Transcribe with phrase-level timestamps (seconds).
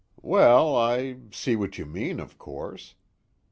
[0.23, 2.95] "Well, I see what you mean of course."